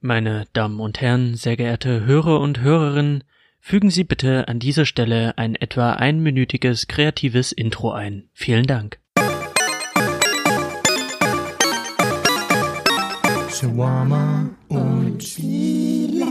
[0.00, 3.24] Meine Damen und Herren, sehr geehrte Hörer und Hörerinnen,
[3.58, 8.28] fügen Sie bitte an dieser Stelle ein etwa einminütiges kreatives Intro ein.
[8.32, 9.00] Vielen Dank.
[13.50, 16.26] Shawarma und Spiele.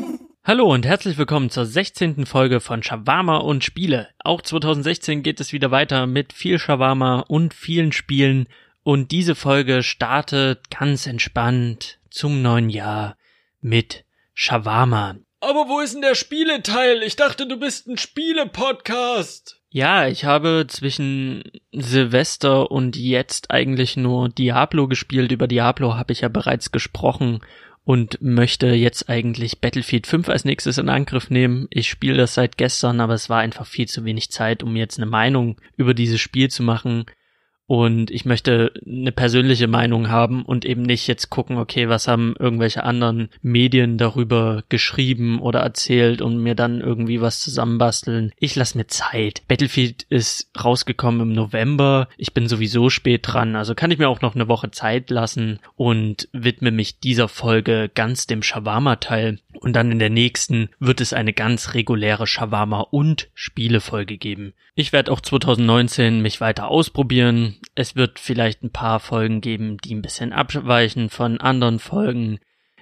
[0.46, 2.26] Hallo und herzlich willkommen zur 16.
[2.26, 4.08] Folge von Shawarma und Spiele.
[4.20, 8.48] Auch 2016 geht es wieder weiter mit viel Shawarma und vielen Spielen
[8.84, 13.18] und diese Folge startet ganz entspannt zum neuen Jahr
[13.68, 15.18] mit Shawarma.
[15.40, 17.04] Aber wo ist denn der Spieleteil?
[17.04, 19.62] Ich dachte, du bist ein Spiele-Podcast.
[19.70, 25.32] Ja, ich habe zwischen Silvester und jetzt eigentlich nur Diablo gespielt.
[25.32, 27.42] Über Diablo habe ich ja bereits gesprochen
[27.84, 31.68] und möchte jetzt eigentlich Battlefield 5 als nächstes in Angriff nehmen.
[31.70, 34.98] Ich spiele das seit gestern, aber es war einfach viel zu wenig Zeit, um jetzt
[34.98, 37.06] eine Meinung über dieses Spiel zu machen
[37.68, 42.34] und ich möchte eine persönliche Meinung haben und eben nicht jetzt gucken, okay, was haben
[42.40, 48.32] irgendwelche anderen Medien darüber geschrieben oder erzählt und mir dann irgendwie was zusammenbasteln.
[48.40, 49.44] Ich lasse mir Zeit.
[49.50, 52.08] Battlefield ist rausgekommen im November.
[52.18, 55.60] Ich bin sowieso spät dran, also kann ich mir auch noch eine Woche Zeit lassen
[55.76, 59.40] und widme mich dieser Folge ganz dem Shawarma-Teil.
[59.58, 64.54] Und dann in der nächsten wird es eine ganz reguläre Shawarma- und Spielefolge geben.
[64.76, 67.58] Ich werde auch 2019 mich weiter ausprobieren.
[67.76, 72.40] Es wird vielleicht ein paar Folgen geben, die ein bisschen abweichen von anderen Folgen.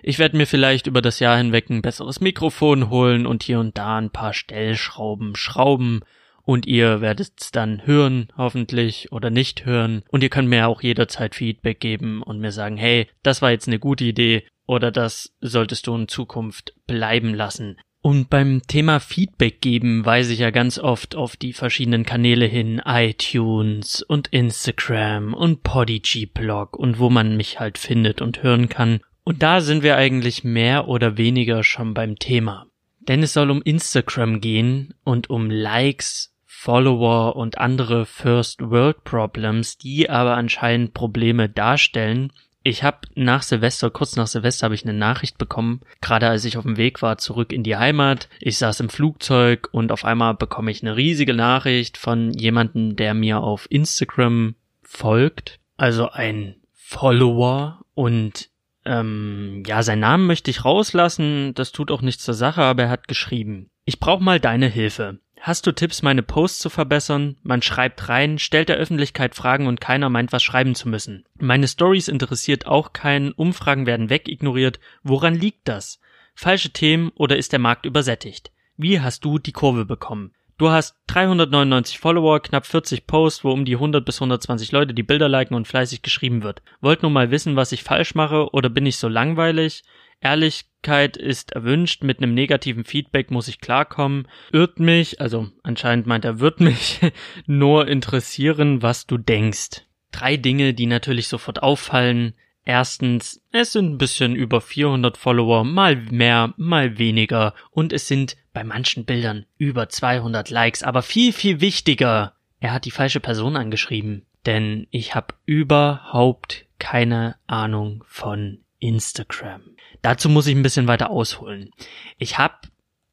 [0.07, 3.77] Ich werde mir vielleicht über das Jahr hinweg ein besseres Mikrofon holen und hier und
[3.77, 6.01] da ein paar Stellschrauben schrauben.
[6.45, 10.03] Und ihr werdet es dann hören, hoffentlich, oder nicht hören.
[10.09, 13.67] Und ihr könnt mir auch jederzeit Feedback geben und mir sagen, hey, das war jetzt
[13.67, 17.77] eine gute Idee oder das solltest du in Zukunft bleiben lassen.
[18.01, 22.79] Und beim Thema Feedback geben weise ich ja ganz oft auf die verschiedenen Kanäle hin,
[22.85, 28.99] iTunes und Instagram und Podigy Blog und wo man mich halt findet und hören kann.
[29.23, 32.67] Und da sind wir eigentlich mehr oder weniger schon beim Thema.
[33.07, 36.34] Denn es soll um Instagram gehen und um Likes,
[36.65, 42.33] Follower und andere First World Problems, die aber anscheinend Probleme darstellen,
[42.63, 46.57] ich habe nach Silvester, kurz nach Silvester, habe ich eine Nachricht bekommen, gerade als ich
[46.57, 48.29] auf dem Weg war zurück in die Heimat.
[48.39, 53.13] Ich saß im Flugzeug und auf einmal bekomme ich eine riesige Nachricht von jemandem, der
[53.13, 58.49] mir auf Instagram folgt, also ein Follower und
[58.85, 62.89] ähm, ja, sein Namen möchte ich rauslassen, das tut auch nichts zur Sache, aber er
[62.89, 63.69] hat geschrieben.
[63.85, 65.19] Ich brauche mal deine Hilfe.
[65.45, 67.35] Hast du Tipps, meine Posts zu verbessern?
[67.43, 71.23] Man schreibt rein, stellt der Öffentlichkeit Fragen und keiner meint, was schreiben zu müssen.
[71.39, 74.79] Meine Stories interessiert auch keinen, Umfragen werden wegignoriert.
[75.03, 75.99] Woran liegt das?
[76.33, 78.49] Falsche Themen oder ist der Markt übersättigt?
[78.75, 80.31] Wie hast du die Kurve bekommen?
[80.57, 85.03] Du hast 399 Follower, knapp 40 Posts, wo um die 100 bis 120 Leute die
[85.03, 86.63] Bilder liken und fleißig geschrieben wird.
[86.81, 89.83] Wollt nur mal wissen, was ich falsch mache oder bin ich so langweilig?
[90.21, 94.27] Ehrlichkeit ist erwünscht, mit einem negativen Feedback muss ich klarkommen.
[94.51, 96.99] Irrt mich, also anscheinend meint er, wird mich
[97.45, 99.83] nur interessieren, was du denkst.
[100.11, 102.33] Drei Dinge, die natürlich sofort auffallen.
[102.63, 107.53] Erstens, es sind ein bisschen über 400 Follower, mal mehr, mal weniger.
[107.69, 110.81] Und es sind bei manchen Bildern über 200 Likes.
[110.81, 114.25] Aber viel, viel wichtiger, er hat die falsche Person angeschrieben.
[114.47, 119.61] Denn ich habe überhaupt keine Ahnung von Instagram.
[120.01, 121.71] Dazu muss ich ein bisschen weiter ausholen.
[122.17, 122.55] Ich habe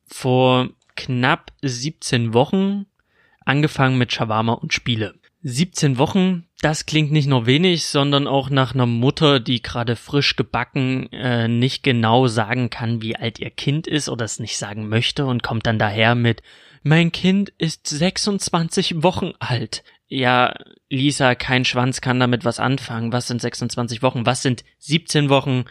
[0.06, 2.86] vor knapp 17 Wochen
[3.44, 5.14] angefangen mit Shawarma und Spiele.
[5.44, 10.36] 17 Wochen, das klingt nicht nur wenig, sondern auch nach einer Mutter, die gerade frisch
[10.36, 14.88] gebacken äh, nicht genau sagen kann, wie alt ihr Kind ist oder es nicht sagen
[14.88, 16.42] möchte und kommt dann daher mit
[16.84, 19.82] Mein Kind ist 26 Wochen alt.
[20.14, 20.52] Ja,
[20.90, 23.14] Lisa, kein Schwanz kann damit was anfangen.
[23.14, 24.26] Was sind 26 Wochen?
[24.26, 25.64] Was sind 17 Wochen?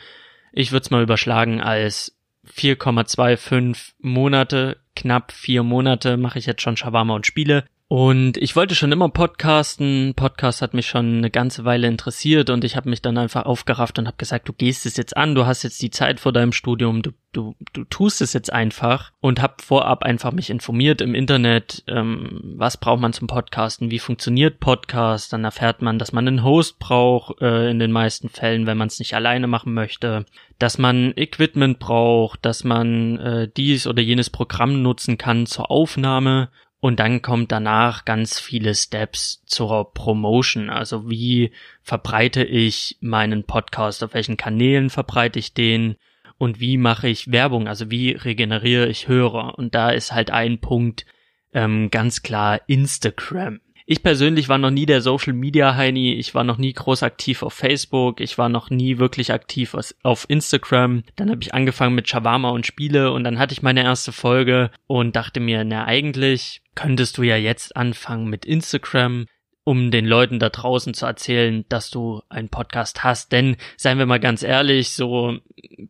[0.52, 2.18] Ich würde es mal überschlagen als
[2.52, 7.66] 4,25 Monate, knapp vier Monate mache ich jetzt schon Shawarma und Spiele.
[7.92, 10.14] Und ich wollte schon immer podcasten.
[10.16, 14.00] Podcast hat mich schon eine ganze Weile interessiert und ich habe mich dann einfach aufgerafft
[14.00, 16.54] und habe gesagt, du gehst es jetzt an, du hast jetzt die Zeit vor deinem
[16.54, 21.14] Studium, du, du, du tust es jetzt einfach und habe vorab einfach mich informiert im
[21.14, 26.26] Internet, ähm, was braucht man zum Podcasten, wie funktioniert Podcast, dann erfährt man, dass man
[26.30, 30.26] einen Host braucht äh, in den meisten Fällen, wenn man es nicht alleine machen möchte,
[30.60, 36.48] dass man Equipment braucht, dass man äh, dies oder jenes Programm nutzen kann zur Aufnahme
[36.82, 40.72] und dann kommt danach ganz viele Steps zur Promotion.
[40.72, 41.52] Also wie
[41.84, 44.04] verbreite ich meinen Podcast?
[44.04, 45.96] Auf welchen Kanälen verbreite ich den?
[46.40, 47.68] Und wie mache ich Werbung?
[47.68, 49.60] Also wie regeneriere ich Hörer?
[49.60, 51.06] Und da ist halt ein Punkt
[51.54, 53.62] ähm, ganz klar Instagram.
[53.92, 57.44] Ich persönlich war noch nie der Social Media Heini, ich war noch nie groß aktiv
[57.44, 61.04] auf Facebook, ich war noch nie wirklich aktiv auf Instagram.
[61.18, 64.72] Dann habe ich angefangen mit Shawarma und Spiele und dann hatte ich meine erste Folge
[64.88, 69.26] und dachte mir, na eigentlich könntest du ja jetzt anfangen mit Instagram
[69.66, 73.34] um den Leuten da draußen zu erzählen, dass du einen Podcast hast.
[73.34, 75.38] Denn, seien wir mal ganz ehrlich, so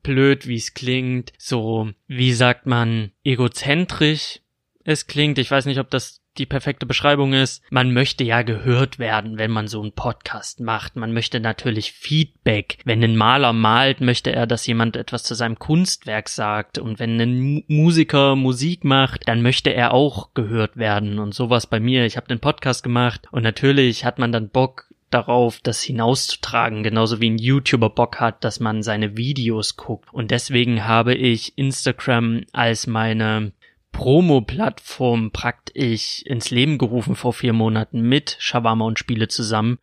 [0.01, 4.39] blöd wie es klingt, so, wie sagt man, egozentrisch
[4.83, 8.99] es klingt, ich weiß nicht, ob das die perfekte Beschreibung ist, man möchte ja gehört
[8.99, 10.95] werden, wenn man so einen Podcast macht.
[10.95, 12.77] Man möchte natürlich Feedback.
[12.85, 16.77] Wenn ein Maler malt, möchte er, dass jemand etwas zu seinem Kunstwerk sagt.
[16.77, 21.19] Und wenn ein Musiker Musik macht, dann möchte er auch gehört werden.
[21.19, 22.05] Und sowas bei mir.
[22.05, 27.21] Ich habe den Podcast gemacht und natürlich hat man dann Bock, darauf, das hinauszutragen, genauso
[27.21, 30.07] wie ein YouTuber Bock hat, dass man seine Videos guckt.
[30.13, 33.51] Und deswegen habe ich Instagram als meine
[33.91, 39.79] Promo-Plattform praktisch ins Leben gerufen vor vier Monaten mit Shawarma und Spiele zusammen.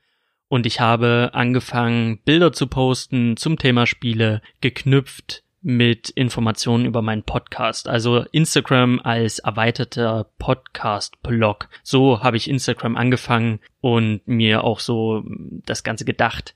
[0.48, 7.24] Und ich habe angefangen, Bilder zu posten zum Thema Spiele, geknüpft mit Informationen über meinen
[7.24, 7.88] Podcast.
[7.88, 11.68] Also Instagram als erweiterter Podcast-Blog.
[11.82, 15.22] So habe ich Instagram angefangen und mir auch so
[15.66, 16.54] das Ganze gedacht.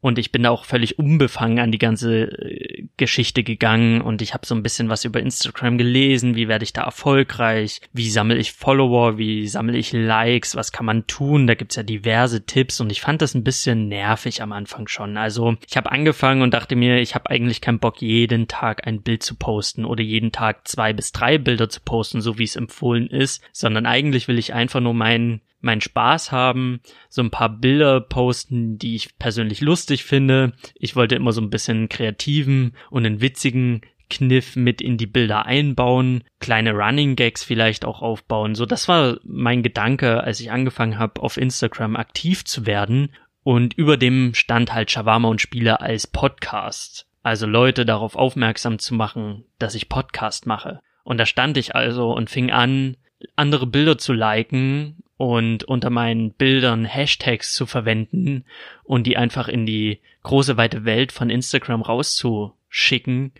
[0.00, 4.00] Und ich bin auch völlig unbefangen an die ganze äh, Geschichte gegangen.
[4.00, 7.80] Und ich habe so ein bisschen was über Instagram gelesen, wie werde ich da erfolgreich,
[7.92, 11.82] wie sammle ich Follower, wie sammle ich Likes, was kann man tun, da gibt's ja
[11.82, 12.80] diverse Tipps.
[12.80, 15.16] Und ich fand das ein bisschen nervig am Anfang schon.
[15.16, 19.02] Also ich habe angefangen und dachte mir, ich habe eigentlich keinen Bock, jeden Tag ein
[19.02, 22.56] Bild zu posten oder jeden Tag zwei bis drei Bilder zu posten, so wie es
[22.56, 27.48] empfohlen ist, sondern eigentlich will ich einfach nur meinen meinen Spaß haben, so ein paar
[27.48, 30.52] Bilder posten, die ich persönlich lustig finde.
[30.74, 35.46] Ich wollte immer so ein bisschen kreativen und einen witzigen Kniff mit in die Bilder
[35.46, 38.54] einbauen, kleine Running Gags vielleicht auch aufbauen.
[38.54, 43.12] So, das war mein Gedanke, als ich angefangen habe, auf Instagram aktiv zu werden.
[43.42, 47.06] Und über dem stand halt Shawarma und Spiele als Podcast.
[47.22, 50.80] Also Leute darauf aufmerksam zu machen, dass ich Podcast mache.
[51.04, 52.96] Und da stand ich also und fing an,
[53.36, 58.44] andere Bilder zu liken und unter meinen Bildern Hashtags zu verwenden
[58.84, 63.32] und die einfach in die große weite Welt von Instagram rauszuschicken.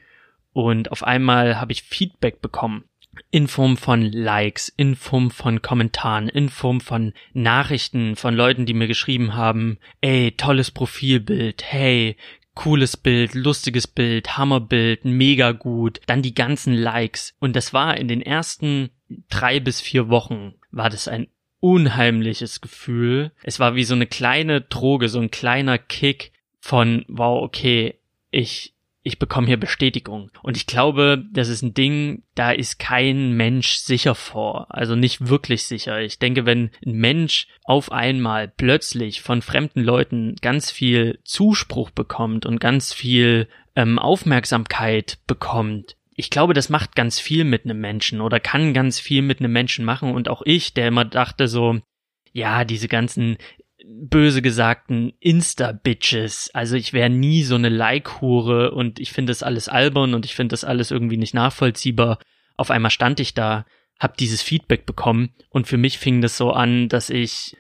[0.53, 2.85] Und auf einmal habe ich Feedback bekommen.
[3.31, 8.75] In Form von Likes, in Form von Kommentaren, in Form von Nachrichten von Leuten, die
[8.75, 12.17] mir geschrieben haben, ey, tolles Profilbild, hey,
[12.55, 17.35] cooles Bild, lustiges Bild, Hammerbild, mega gut, dann die ganzen Likes.
[17.39, 18.91] Und das war in den ersten
[19.29, 21.29] drei bis vier Wochen war das ein
[21.61, 23.33] unheimliches Gefühl.
[23.43, 27.95] Es war wie so eine kleine Droge, so ein kleiner Kick von, wow, okay,
[28.31, 30.31] ich, ich bekomme hier Bestätigung.
[30.43, 34.67] Und ich glaube, das ist ein Ding, da ist kein Mensch sicher vor.
[34.69, 36.01] Also nicht wirklich sicher.
[36.01, 42.45] Ich denke, wenn ein Mensch auf einmal plötzlich von fremden Leuten ganz viel Zuspruch bekommt
[42.45, 48.21] und ganz viel ähm, Aufmerksamkeit bekommt, ich glaube, das macht ganz viel mit einem Menschen
[48.21, 50.13] oder kann ganz viel mit einem Menschen machen.
[50.13, 51.79] Und auch ich, der immer dachte so,
[52.33, 53.39] ja, diese ganzen
[53.87, 56.51] böse gesagten Insta-Bitches.
[56.53, 60.35] Also ich wäre nie so eine Like-Hure und ich finde das alles albern und ich
[60.35, 62.19] finde das alles irgendwie nicht nachvollziehbar.
[62.57, 63.65] Auf einmal stand ich da,
[64.01, 67.57] hab dieses Feedback bekommen und für mich fing das so an, dass ich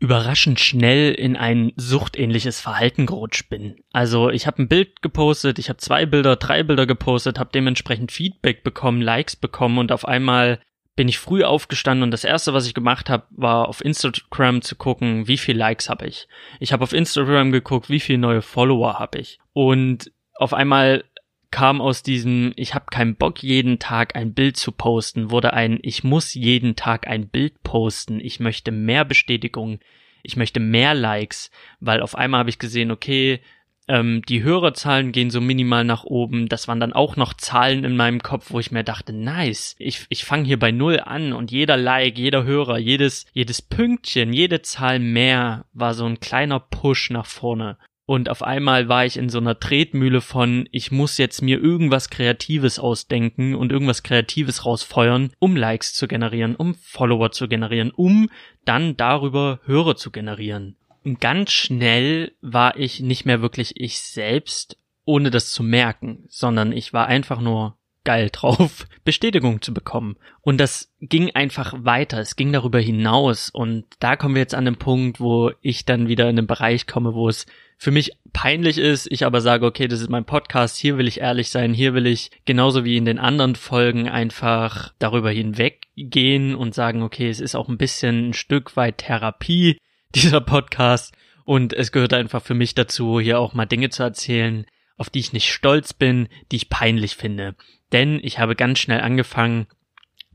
[0.00, 3.76] überraschend schnell in ein suchtähnliches Verhalten gerutscht bin.
[3.92, 8.12] Also ich habe ein Bild gepostet, ich habe zwei Bilder, drei Bilder gepostet, habe dementsprechend
[8.12, 10.60] Feedback bekommen, Likes bekommen und auf einmal
[10.94, 14.74] bin ich früh aufgestanden und das erste, was ich gemacht habe, war auf Instagram zu
[14.74, 16.26] gucken, wie viel Likes habe ich.
[16.58, 19.38] Ich habe auf Instagram geguckt, wie viele neue Follower habe ich.
[19.52, 21.04] Und auf einmal
[21.50, 25.78] kam aus diesem, ich habe keinen Bock, jeden Tag ein Bild zu posten, wurde ein,
[25.82, 29.80] ich muss jeden Tag ein Bild posten, ich möchte mehr Bestätigung,
[30.22, 31.50] ich möchte mehr Likes,
[31.80, 33.40] weil auf einmal habe ich gesehen, okay,
[33.88, 36.48] ähm, die Hörerzahlen gehen so minimal nach oben.
[36.48, 40.04] Das waren dann auch noch Zahlen in meinem Kopf, wo ich mir dachte, nice, ich,
[40.10, 44.60] ich fange hier bei null an und jeder Like, jeder Hörer, jedes, jedes Pünktchen, jede
[44.62, 47.78] Zahl mehr war so ein kleiner Push nach vorne.
[48.08, 52.08] Und auf einmal war ich in so einer Tretmühle von, ich muss jetzt mir irgendwas
[52.08, 58.30] Kreatives ausdenken und irgendwas Kreatives rausfeuern, um Likes zu generieren, um Follower zu generieren, um
[58.64, 60.76] dann darüber Hörer zu generieren.
[61.04, 66.72] Und ganz schnell war ich nicht mehr wirklich ich selbst, ohne das zu merken, sondern
[66.72, 70.16] ich war einfach nur geil drauf, Bestätigung zu bekommen.
[70.40, 73.50] Und das ging einfach weiter, es ging darüber hinaus.
[73.50, 76.86] Und da kommen wir jetzt an den Punkt, wo ich dann wieder in den Bereich
[76.86, 77.44] komme, wo es
[77.80, 81.20] für mich peinlich ist, ich aber sage, okay, das ist mein Podcast, hier will ich
[81.20, 86.56] ehrlich sein, hier will ich genauso wie in den anderen Folgen einfach darüber hinweg gehen
[86.56, 89.78] und sagen, okay, es ist auch ein bisschen ein Stück weit Therapie,
[90.14, 91.14] dieser Podcast.
[91.44, 94.66] Und es gehört einfach für mich dazu, hier auch mal Dinge zu erzählen,
[94.96, 97.54] auf die ich nicht stolz bin, die ich peinlich finde.
[97.92, 99.68] Denn ich habe ganz schnell angefangen,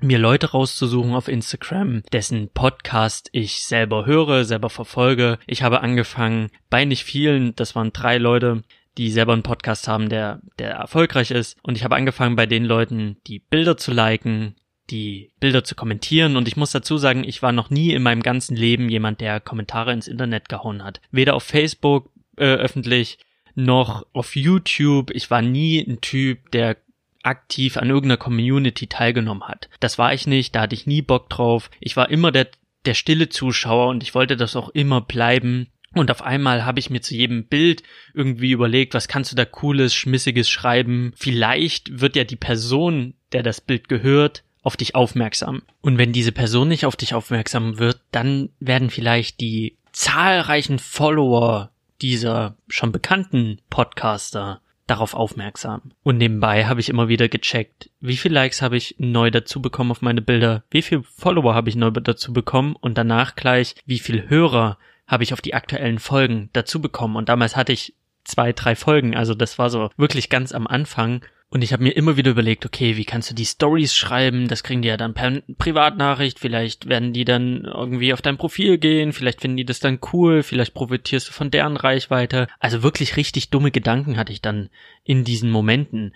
[0.03, 5.39] mir Leute rauszusuchen auf Instagram, dessen Podcast ich selber höre, selber verfolge.
[5.47, 8.63] Ich habe angefangen bei nicht vielen, das waren drei Leute,
[8.97, 11.57] die selber einen Podcast haben, der, der erfolgreich ist.
[11.63, 14.55] Und ich habe angefangen bei den Leuten, die Bilder zu liken,
[14.89, 16.35] die Bilder zu kommentieren.
[16.35, 19.39] Und ich muss dazu sagen, ich war noch nie in meinem ganzen Leben jemand, der
[19.39, 21.01] Kommentare ins Internet gehauen hat.
[21.11, 23.17] Weder auf Facebook äh, öffentlich
[23.55, 25.11] noch auf YouTube.
[25.11, 26.77] Ich war nie ein Typ, der
[27.23, 29.69] aktiv an irgendeiner Community teilgenommen hat.
[29.79, 31.69] Das war ich nicht, da hatte ich nie Bock drauf.
[31.79, 32.47] Ich war immer der,
[32.85, 35.67] der stille Zuschauer und ich wollte das auch immer bleiben.
[35.93, 39.45] Und auf einmal habe ich mir zu jedem Bild irgendwie überlegt, was kannst du da
[39.45, 41.13] cooles, schmissiges schreiben?
[41.15, 45.61] Vielleicht wird ja die Person, der das Bild gehört, auf dich aufmerksam.
[45.81, 51.69] Und wenn diese Person nicht auf dich aufmerksam wird, dann werden vielleicht die zahlreichen Follower
[52.01, 55.91] dieser schon bekannten Podcaster darauf aufmerksam.
[56.03, 59.91] Und nebenbei habe ich immer wieder gecheckt, wie viele Likes habe ich neu dazu bekommen
[59.91, 63.99] auf meine Bilder, wie viele Follower habe ich neu dazu bekommen und danach gleich, wie
[63.99, 67.15] viele Hörer habe ich auf die aktuellen Folgen dazu bekommen.
[67.15, 71.23] Und damals hatte ich zwei, drei Folgen, also das war so wirklich ganz am Anfang.
[71.53, 74.47] Und ich habe mir immer wieder überlegt, okay, wie kannst du die Stories schreiben?
[74.47, 76.39] Das kriegen die ja dann per Privatnachricht.
[76.39, 79.13] Vielleicht werden die dann irgendwie auf dein Profil gehen.
[79.13, 80.41] Vielleicht finden die das dann cool.
[80.41, 82.47] Vielleicht profitierst du von deren Reichweite.
[82.59, 84.71] Also wirklich richtig dumme Gedanken hatte ich dann
[85.03, 86.15] in diesen Momenten.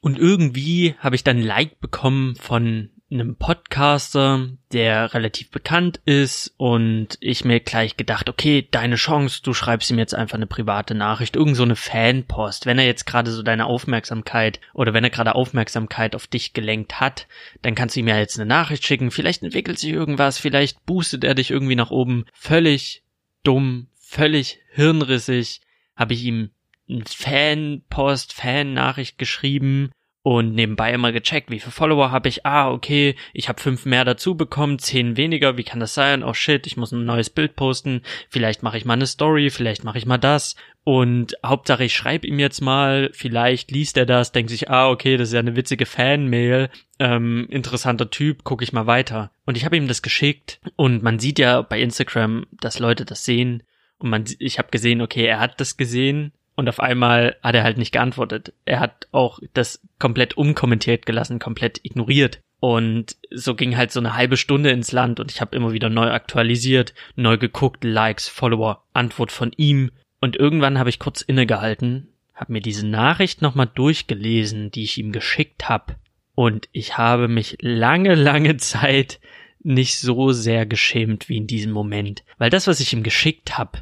[0.00, 7.18] Und irgendwie habe ich dann Like bekommen von einem Podcaster, der relativ bekannt ist und
[7.20, 11.34] ich mir gleich gedacht, okay, deine Chance, du schreibst ihm jetzt einfach eine private Nachricht,
[11.34, 12.66] irgend so eine Fanpost.
[12.66, 17.00] Wenn er jetzt gerade so deine Aufmerksamkeit oder wenn er gerade Aufmerksamkeit auf dich gelenkt
[17.00, 17.26] hat,
[17.62, 21.24] dann kannst du ihm ja jetzt eine Nachricht schicken, vielleicht entwickelt sich irgendwas, vielleicht boostet
[21.24, 22.26] er dich irgendwie nach oben.
[22.32, 23.02] Völlig
[23.42, 25.60] dumm, völlig hirnrissig
[25.96, 26.50] habe ich ihm
[26.88, 29.90] ein Fanpost, Fan-Nachricht geschrieben
[30.22, 32.44] und nebenbei immer gecheckt, wie viele Follower habe ich.
[32.44, 35.56] Ah, okay, ich habe fünf mehr dazu bekommen, zehn weniger.
[35.56, 36.22] Wie kann das sein?
[36.22, 38.02] Oh shit, ich muss ein neues Bild posten.
[38.28, 40.56] Vielleicht mache ich mal eine Story, vielleicht mache ich mal das.
[40.84, 43.10] Und Hauptsache, ich schreibe ihm jetzt mal.
[43.14, 46.68] Vielleicht liest er das, denkt sich, ah, okay, das ist ja eine witzige Fanmail.
[46.98, 49.30] Ähm, interessanter Typ, gucke ich mal weiter.
[49.46, 50.60] Und ich habe ihm das geschickt.
[50.76, 53.62] Und man sieht ja bei Instagram, dass Leute das sehen.
[53.96, 57.62] Und man, ich habe gesehen, okay, er hat das gesehen und auf einmal hat er
[57.62, 58.52] halt nicht geantwortet.
[58.64, 62.40] Er hat auch das komplett unkommentiert gelassen, komplett ignoriert.
[62.60, 65.88] Und so ging halt so eine halbe Stunde ins Land und ich habe immer wieder
[65.88, 69.90] neu aktualisiert, neu geguckt, Likes, Follower, Antwort von ihm.
[70.20, 75.12] Und irgendwann habe ich kurz innegehalten, habe mir diese Nachricht nochmal durchgelesen, die ich ihm
[75.12, 75.96] geschickt habe.
[76.34, 79.20] Und ich habe mich lange, lange Zeit
[79.62, 82.24] nicht so sehr geschämt wie in diesem Moment.
[82.36, 83.78] Weil das, was ich ihm geschickt habe,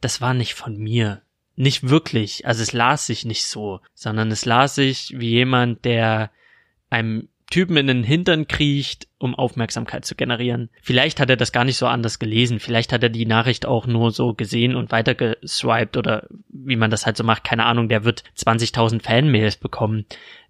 [0.00, 1.22] das war nicht von mir
[1.56, 6.30] nicht wirklich, also es las sich nicht so, sondern es las sich wie jemand, der
[6.90, 10.70] einem Typen in den Hintern kriecht, um Aufmerksamkeit zu generieren.
[10.80, 13.86] Vielleicht hat er das gar nicht so anders gelesen, vielleicht hat er die Nachricht auch
[13.86, 18.04] nur so gesehen und weitergeswiped oder wie man das halt so macht, keine Ahnung, der
[18.04, 20.06] wird 20.000 Fanmails bekommen.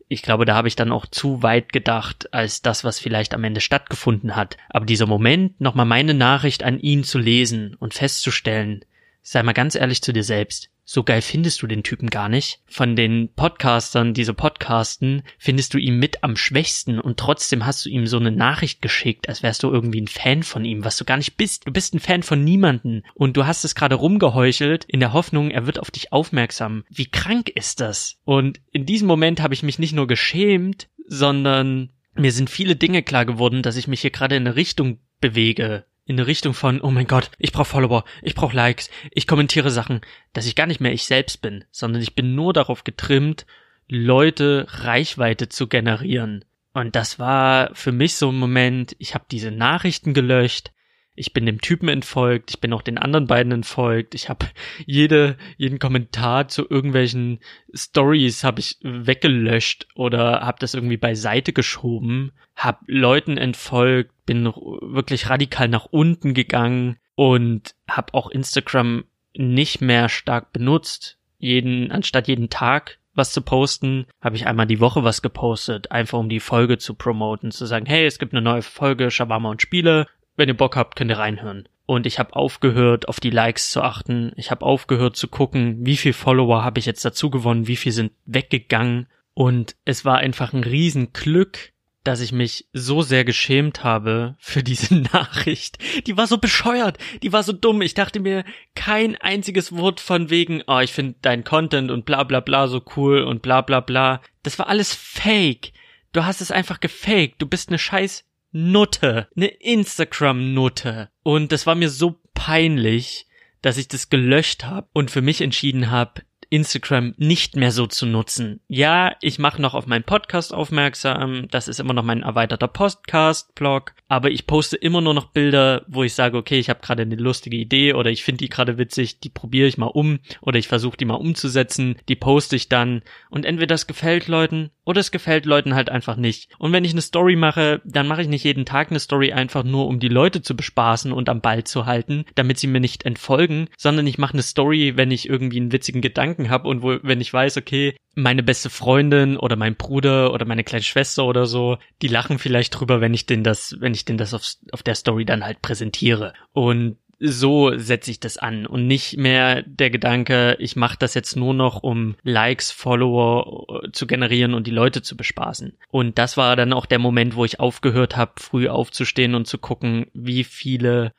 [0.06, 3.42] Ich glaube, da habe ich dann auch zu weit gedacht, als das, was vielleicht am
[3.42, 4.56] Ende stattgefunden hat.
[4.68, 8.84] Aber dieser Moment, nochmal meine Nachricht an ihn zu lesen und festzustellen,
[9.22, 12.60] sei mal ganz ehrlich zu dir selbst, so geil findest du den Typen gar nicht.
[12.66, 17.88] Von den Podcastern, diese Podcasten, findest du ihn mit am schwächsten und trotzdem hast du
[17.88, 21.06] ihm so eine Nachricht geschickt, als wärst du irgendwie ein Fan von ihm, was du
[21.06, 21.66] gar nicht bist.
[21.66, 25.50] Du bist ein Fan von niemanden und du hast es gerade rumgeheuchelt in der Hoffnung,
[25.50, 26.84] er wird auf dich aufmerksam.
[26.90, 28.18] Wie krank ist das?
[28.24, 33.02] Und in diesem Moment habe ich mich nicht nur geschämt, sondern mir sind viele Dinge
[33.02, 36.80] klar geworden, dass ich mich hier gerade in eine Richtung bewege, in eine Richtung von,
[36.80, 40.00] oh mein Gott, ich brauche Follower, ich brauche Likes, ich kommentiere Sachen,
[40.32, 43.46] dass ich gar nicht mehr ich selbst bin, sondern ich bin nur darauf getrimmt,
[43.88, 46.44] Leute Reichweite zu generieren.
[46.74, 50.72] Und das war für mich so ein Moment, ich habe diese Nachrichten gelöscht,
[51.14, 54.46] ich bin dem Typen entfolgt, ich bin auch den anderen beiden entfolgt, ich habe
[54.86, 57.40] jede jeden Kommentar zu irgendwelchen
[57.74, 65.28] Stories habe ich weggelöscht oder habe das irgendwie beiseite geschoben, habe Leuten entfolgt, bin wirklich
[65.28, 69.04] radikal nach unten gegangen und habe auch Instagram
[69.34, 71.18] nicht mehr stark benutzt.
[71.38, 76.18] Jeden anstatt jeden Tag was zu posten, habe ich einmal die Woche was gepostet, einfach
[76.18, 79.60] um die Folge zu promoten, zu sagen, hey, es gibt eine neue Folge Shawarma und
[79.60, 81.68] Spiele, wenn ihr Bock habt, könnt ihr reinhören.
[81.84, 84.32] Und ich habe aufgehört, auf die Likes zu achten.
[84.36, 87.92] Ich habe aufgehört zu gucken, wie viel Follower habe ich jetzt dazu gewonnen, wie viel
[87.92, 89.08] sind weggegangen.
[89.34, 91.72] Und es war einfach ein Riesenglück,
[92.04, 95.78] dass ich mich so sehr geschämt habe für diese Nachricht.
[96.06, 97.82] Die war so bescheuert, die war so dumm.
[97.82, 102.24] Ich dachte mir kein einziges Wort von wegen, oh, ich finde dein Content und bla
[102.24, 104.20] bla bla so cool und bla bla bla.
[104.42, 105.72] Das war alles fake.
[106.12, 107.40] Du hast es einfach gefaked.
[107.40, 109.28] Du bist eine scheiß Nutte.
[109.36, 111.10] Eine Instagram-Nutte.
[111.22, 113.26] Und das war mir so peinlich,
[113.62, 118.04] dass ich das gelöscht habe und für mich entschieden habe, Instagram nicht mehr so zu
[118.04, 118.60] nutzen.
[118.68, 123.94] Ja, ich mache noch auf meinen Podcast aufmerksam, das ist immer noch mein erweiterter Podcast-Blog,
[124.08, 127.16] aber ich poste immer nur noch Bilder, wo ich sage, okay, ich habe gerade eine
[127.16, 130.68] lustige Idee oder ich finde die gerade witzig, die probiere ich mal um oder ich
[130.68, 135.10] versuche die mal umzusetzen, die poste ich dann und entweder das gefällt Leuten oder es
[135.10, 136.50] gefällt Leuten halt einfach nicht.
[136.58, 139.64] Und wenn ich eine Story mache, dann mache ich nicht jeden Tag eine Story einfach
[139.64, 143.04] nur, um die Leute zu bespaßen und am Ball zu halten, damit sie mir nicht
[143.04, 146.98] entfolgen, sondern ich mache eine Story, wenn ich irgendwie einen witzigen Gedanken habe und wo,
[147.02, 151.46] wenn ich weiß, okay, meine beste Freundin oder mein Bruder oder meine kleine Schwester oder
[151.46, 154.82] so, die lachen vielleicht drüber, wenn ich denn das, wenn ich denn das auf, auf
[154.82, 156.34] der Story dann halt präsentiere.
[156.52, 161.36] Und so setze ich das an und nicht mehr der Gedanke, ich mache das jetzt
[161.36, 165.76] nur noch, um Likes, Follower äh, zu generieren und die Leute zu bespaßen.
[165.90, 169.58] Und das war dann auch der Moment, wo ich aufgehört habe, früh aufzustehen und zu
[169.58, 171.12] gucken, wie viele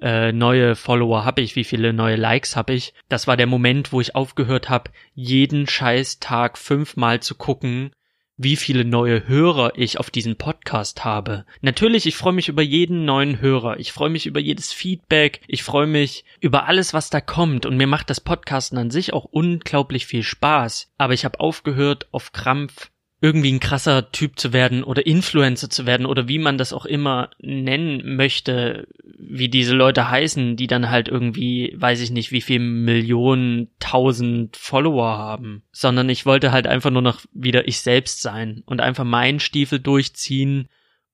[0.00, 2.94] äh, neue Follower habe ich, wie viele neue Likes habe ich.
[3.08, 7.90] Das war der Moment, wo ich aufgehört habe, jeden scheiß Tag fünfmal zu gucken,
[8.36, 11.44] wie viele neue Hörer ich auf diesen Podcast habe.
[11.60, 13.80] Natürlich, ich freue mich über jeden neuen Hörer.
[13.80, 15.40] Ich freue mich über jedes Feedback.
[15.48, 17.66] Ich freue mich über alles, was da kommt.
[17.66, 20.92] Und mir macht das Podcasten an sich auch unglaublich viel Spaß.
[20.98, 25.86] Aber ich habe aufgehört, auf Krampf irgendwie ein krasser Typ zu werden oder Influencer zu
[25.86, 28.86] werden oder wie man das auch immer nennen möchte,
[29.18, 34.56] wie diese Leute heißen, die dann halt irgendwie, weiß ich nicht, wie viel Millionen, tausend
[34.56, 39.04] Follower haben, sondern ich wollte halt einfach nur noch wieder ich selbst sein und einfach
[39.04, 40.68] meinen Stiefel durchziehen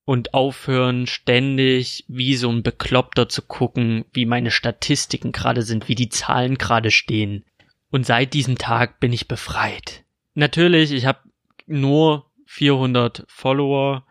[0.05, 5.95] und aufhören, ständig wie so ein Bekloppter zu gucken, wie meine Statistiken gerade sind, wie
[5.95, 7.43] die Zahlen gerade stehen.
[7.89, 10.03] Und seit diesem Tag bin ich befreit.
[10.35, 11.19] Natürlich, ich habe
[11.67, 14.05] nur 400 Follower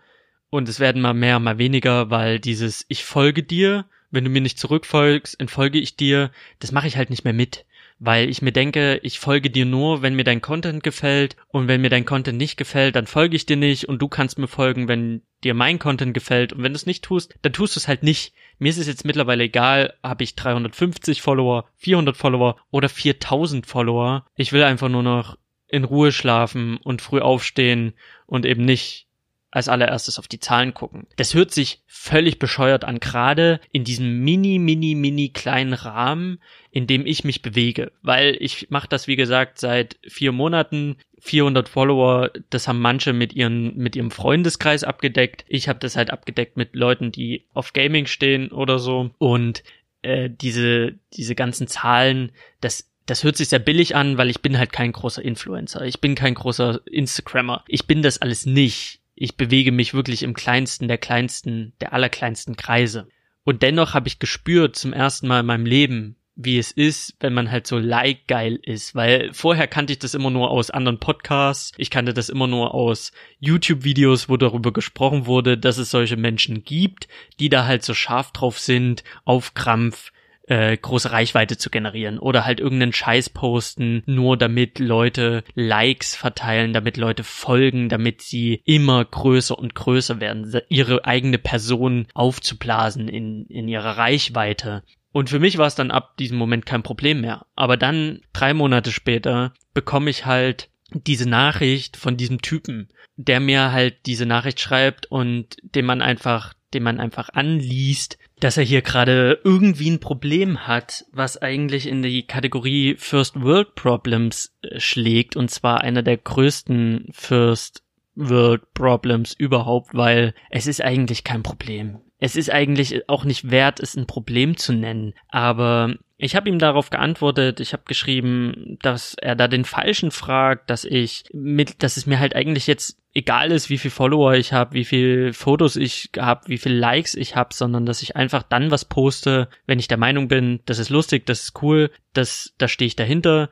[0.50, 4.40] und es werden mal mehr, mal weniger, weil dieses ich folge dir, wenn du mir
[4.40, 7.66] nicht zurückfolgst, entfolge ich dir, das mache ich halt nicht mehr mit,
[7.98, 11.80] weil ich mir denke, ich folge dir nur, wenn mir dein Content gefällt und wenn
[11.80, 14.88] mir dein Content nicht gefällt, dann folge ich dir nicht und du kannst mir folgen,
[14.88, 17.88] wenn dir mein Content gefällt und wenn du es nicht tust, dann tust du es
[17.88, 18.32] halt nicht.
[18.58, 24.26] Mir ist es jetzt mittlerweile egal, habe ich 350 Follower, 400 Follower oder 4000 Follower.
[24.36, 25.36] Ich will einfach nur noch
[25.68, 27.94] in Ruhe schlafen und früh aufstehen
[28.26, 29.06] und eben nicht
[29.54, 31.06] als allererstes auf die Zahlen gucken.
[31.16, 36.40] Das hört sich völlig bescheuert an, gerade in diesem mini, mini, mini kleinen Rahmen,
[36.72, 40.96] in dem ich mich bewege, weil ich mache das, wie gesagt, seit vier Monaten.
[41.20, 45.44] 400 Follower, das haben manche mit ihren mit ihrem Freundeskreis abgedeckt.
[45.48, 49.10] Ich habe das halt abgedeckt mit Leuten, die auf Gaming stehen oder so.
[49.18, 49.62] Und
[50.02, 54.58] äh, diese diese ganzen Zahlen, das das hört sich sehr billig an, weil ich bin
[54.58, 55.82] halt kein großer Influencer.
[55.82, 57.64] Ich bin kein großer Instagrammer.
[57.68, 59.00] Ich bin das alles nicht.
[59.14, 63.08] Ich bewege mich wirklich im kleinsten der kleinsten, der allerkleinsten Kreise.
[63.44, 67.34] Und dennoch habe ich gespürt zum ersten Mal in meinem Leben, wie es ist, wenn
[67.34, 70.98] man halt so like geil ist, weil vorher kannte ich das immer nur aus anderen
[70.98, 75.90] Podcasts, ich kannte das immer nur aus YouTube Videos, wo darüber gesprochen wurde, dass es
[75.90, 77.06] solche Menschen gibt,
[77.38, 80.10] die da halt so scharf drauf sind, auf Krampf
[80.46, 86.72] äh, große Reichweite zu generieren oder halt irgendeinen Scheiß posten, nur damit Leute Likes verteilen,
[86.72, 93.46] damit Leute folgen, damit sie immer größer und größer werden, ihre eigene Person aufzublasen in,
[93.46, 94.82] in ihrer Reichweite.
[95.12, 97.46] Und für mich war es dann ab diesem Moment kein Problem mehr.
[97.54, 103.72] Aber dann, drei Monate später, bekomme ich halt diese Nachricht von diesem Typen, der mir
[103.72, 108.82] halt diese Nachricht schreibt und dem man einfach, dem man einfach anliest, dass er hier
[108.82, 115.36] gerade irgendwie ein Problem hat, was eigentlich in die Kategorie First World Problems äh, schlägt,
[115.36, 117.82] und zwar einer der größten First
[118.16, 122.00] World Problems überhaupt, weil es ist eigentlich kein Problem.
[122.24, 126.58] Es ist eigentlich auch nicht wert, es ein Problem zu nennen, aber ich habe ihm
[126.58, 131.98] darauf geantwortet, ich habe geschrieben, dass er da den Falschen fragt, dass ich mit, dass
[131.98, 135.76] es mir halt eigentlich jetzt egal ist, wie viel Follower ich habe, wie viel Fotos
[135.76, 139.78] ich habe, wie viel Likes ich habe, sondern dass ich einfach dann was poste, wenn
[139.78, 143.50] ich der Meinung bin, das ist lustig, das ist cool, das, da stehe ich dahinter.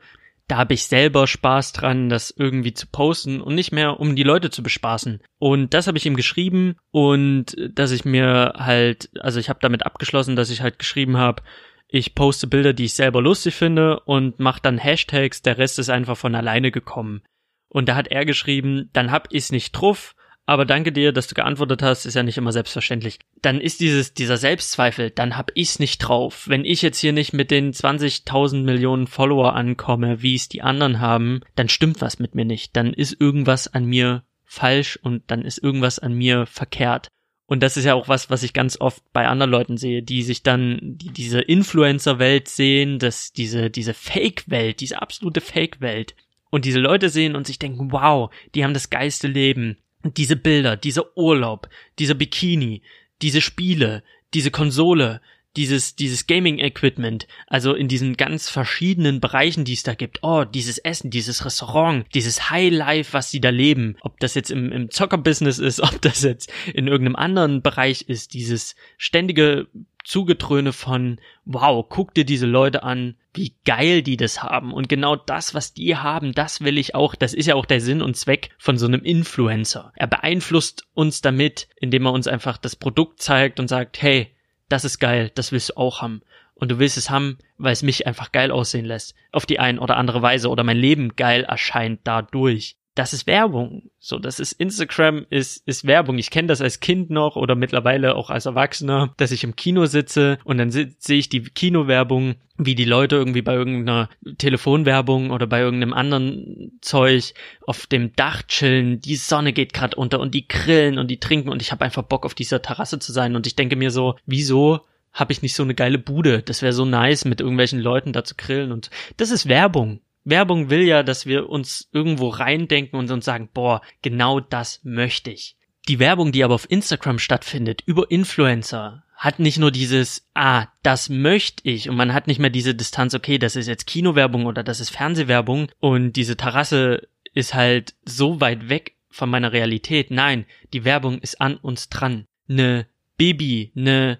[0.53, 4.21] Da habe ich selber Spaß dran, das irgendwie zu posten und nicht mehr, um die
[4.21, 5.19] Leute zu bespaßen.
[5.39, 9.83] Und das habe ich ihm geschrieben und dass ich mir halt, also ich habe damit
[9.83, 11.41] abgeschlossen, dass ich halt geschrieben habe,
[11.87, 15.89] ich poste Bilder, die ich selber lustig finde und mache dann Hashtags, der Rest ist
[15.89, 17.23] einfach von alleine gekommen.
[17.67, 20.13] Und da hat er geschrieben, dann hab ich's nicht drauf,
[20.45, 23.19] aber danke dir, dass du geantwortet hast, ist ja nicht immer selbstverständlich.
[23.41, 26.47] Dann ist dieses, dieser Selbstzweifel, dann hab ich's nicht drauf.
[26.47, 30.99] Wenn ich jetzt hier nicht mit den 20.000 Millionen Follower ankomme, wie es die anderen
[30.99, 32.75] haben, dann stimmt was mit mir nicht.
[32.75, 37.07] Dann ist irgendwas an mir falsch und dann ist irgendwas an mir verkehrt.
[37.45, 40.23] Und das ist ja auch was, was ich ganz oft bei anderen Leuten sehe, die
[40.23, 46.15] sich dann die, diese Influencer-Welt sehen, dass diese, diese Fake-Welt, diese absolute Fake-Welt.
[46.49, 49.77] Und diese Leute sehen und sich denken, wow, die haben das geilste Leben.
[50.03, 52.81] Diese Bilder, dieser Urlaub, dieser Bikini,
[53.21, 55.21] diese Spiele, diese Konsole,
[55.55, 60.19] dieses, dieses Gaming-Equipment, also in diesen ganz verschiedenen Bereichen, die es da gibt.
[60.23, 63.95] Oh, dieses Essen, dieses Restaurant, dieses High-Life, was sie da leben.
[64.01, 68.33] Ob das jetzt im, im Zocker-Business ist, ob das jetzt in irgendeinem anderen Bereich ist,
[68.33, 69.67] dieses ständige
[70.03, 74.73] Zugetröne von, wow, guck dir diese Leute an, wie geil die das haben.
[74.73, 77.15] Und genau das, was die haben, das will ich auch.
[77.15, 79.93] Das ist ja auch der Sinn und Zweck von so einem Influencer.
[79.95, 84.33] Er beeinflusst uns damit, indem er uns einfach das Produkt zeigt und sagt, hey,
[84.69, 86.21] das ist geil, das willst du auch haben.
[86.55, 89.15] Und du willst es haben, weil es mich einfach geil aussehen lässt.
[89.31, 90.49] Auf die ein oder andere Weise.
[90.49, 92.77] Oder mein Leben geil erscheint dadurch.
[92.95, 93.89] Das ist Werbung.
[93.97, 96.19] So, das ist Instagram, ist, ist Werbung.
[96.19, 99.87] Ich kenne das als Kind noch oder mittlerweile auch als Erwachsener, dass ich im Kino
[99.87, 105.47] sitze und dann sehe ich die Kinowerbung, wie die Leute irgendwie bei irgendeiner Telefonwerbung oder
[105.47, 107.33] bei irgendeinem anderen Zeug
[107.65, 111.49] auf dem Dach chillen, die Sonne geht gerade unter und die grillen und die trinken
[111.49, 114.15] und ich habe einfach Bock auf dieser Terrasse zu sein und ich denke mir so,
[114.27, 116.43] wieso habe ich nicht so eine geile Bude?
[116.43, 120.01] Das wäre so nice, mit irgendwelchen Leuten da zu grillen und das ist Werbung.
[120.23, 125.31] Werbung will ja, dass wir uns irgendwo reindenken und uns sagen, boah, genau das möchte
[125.31, 125.57] ich.
[125.87, 131.09] Die Werbung, die aber auf Instagram stattfindet, über Influencer, hat nicht nur dieses, ah, das
[131.09, 134.63] möchte ich und man hat nicht mehr diese Distanz, okay, das ist jetzt Kinowerbung oder
[134.63, 140.11] das ist Fernsehwerbung und diese Terrasse ist halt so weit weg von meiner Realität.
[140.11, 142.25] Nein, die Werbung ist an uns dran.
[142.47, 142.85] Ne
[143.17, 144.19] Baby, ne,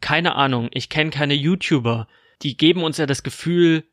[0.00, 2.06] keine Ahnung, ich kenne keine YouTuber,
[2.42, 3.84] die geben uns ja das Gefühl,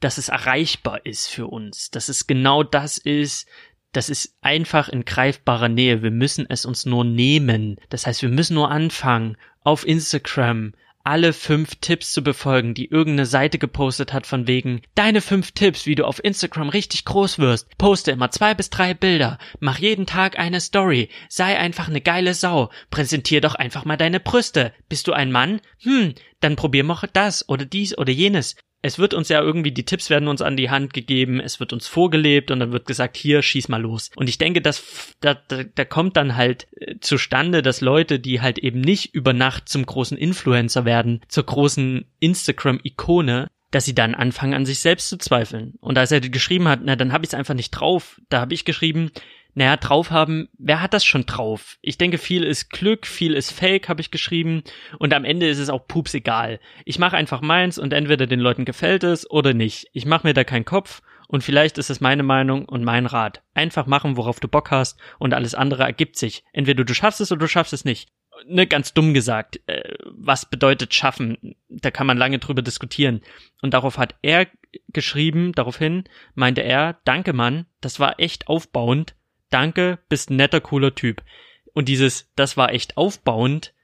[0.00, 3.48] dass es erreichbar ist für uns, dass es genau das ist,
[3.92, 6.02] das ist einfach in greifbarer Nähe.
[6.02, 7.76] Wir müssen es uns nur nehmen.
[7.88, 10.72] Das heißt, wir müssen nur anfangen, auf Instagram
[11.04, 15.86] alle fünf Tipps zu befolgen, die irgendeine Seite gepostet hat von wegen deine fünf Tipps,
[15.86, 17.66] wie du auf Instagram richtig groß wirst.
[17.78, 22.34] Poste immer zwei bis drei Bilder, mach jeden Tag eine Story, sei einfach eine geile
[22.34, 24.74] Sau, präsentier doch einfach mal deine Brüste.
[24.90, 25.62] Bist du ein Mann?
[25.82, 29.84] Hm, dann probier mal das oder dies oder jenes es wird uns ja irgendwie, die
[29.84, 33.16] Tipps werden uns an die Hand gegeben, es wird uns vorgelebt und dann wird gesagt,
[33.16, 34.10] hier, schieß mal los.
[34.14, 38.40] Und ich denke, dass da, da, da kommt dann halt äh, zustande, dass Leute, die
[38.40, 44.14] halt eben nicht über Nacht zum großen Influencer werden, zur großen Instagram-Ikone, dass sie dann
[44.14, 45.74] anfangen, an sich selbst zu zweifeln.
[45.80, 48.54] Und als er geschrieben hat, na, dann habe ich es einfach nicht drauf, da habe
[48.54, 49.10] ich geschrieben,
[49.58, 51.78] naja, drauf haben, wer hat das schon drauf?
[51.82, 54.62] Ich denke, viel ist Glück, viel ist Fake, habe ich geschrieben.
[55.00, 56.60] Und am Ende ist es auch pups egal.
[56.84, 59.88] Ich mache einfach meins und entweder den Leuten gefällt es oder nicht.
[59.92, 63.42] Ich mache mir da keinen Kopf und vielleicht ist es meine Meinung und mein Rat.
[63.52, 66.44] Einfach machen, worauf du Bock hast und alles andere ergibt sich.
[66.52, 68.10] Entweder du schaffst es oder du schaffst es nicht.
[68.46, 71.56] Ne, ganz dumm gesagt, äh, was bedeutet schaffen?
[71.68, 73.22] Da kann man lange drüber diskutieren.
[73.60, 74.46] Und darauf hat er
[74.92, 76.04] geschrieben, daraufhin
[76.36, 79.16] meinte er, danke Mann, das war echt aufbauend
[79.50, 81.22] danke, bist ein netter, cooler Typ.
[81.72, 83.74] Und dieses, das war echt aufbauend.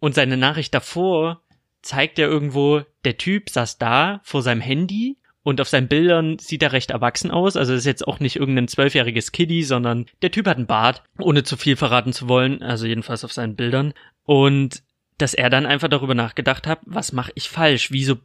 [0.00, 1.42] Und seine Nachricht davor
[1.82, 6.62] zeigt ja irgendwo, der Typ saß da vor seinem Handy und auf seinen Bildern sieht
[6.62, 7.56] er recht erwachsen aus.
[7.56, 11.42] Also ist jetzt auch nicht irgendein zwölfjähriges Kiddie, sondern der Typ hat einen Bart, ohne
[11.42, 12.62] zu viel verraten zu wollen.
[12.62, 13.94] Also jedenfalls auf seinen Bildern.
[14.24, 14.82] Und
[15.16, 17.90] dass er dann einfach darüber nachgedacht hat, was mache ich falsch?
[17.90, 18.18] Wieso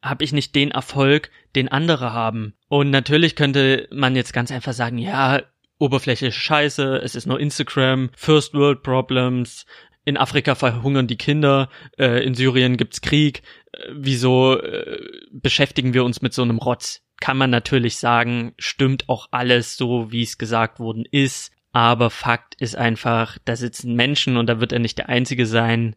[0.00, 2.54] habe ich nicht den Erfolg, den andere haben?
[2.68, 5.42] Und natürlich könnte man jetzt ganz einfach sagen, ja,
[5.82, 9.66] Oberfläche scheiße, es ist nur Instagram, First World Problems,
[10.04, 11.68] in Afrika verhungern die Kinder,
[11.98, 13.42] äh, in Syrien gibt's Krieg,
[13.72, 15.00] äh, wieso äh,
[15.32, 17.02] beschäftigen wir uns mit so einem Rotz?
[17.20, 22.54] Kann man natürlich sagen, stimmt auch alles so, wie es gesagt worden ist, aber Fakt
[22.60, 25.96] ist einfach, da sitzen Menschen und da wird er nicht der Einzige sein,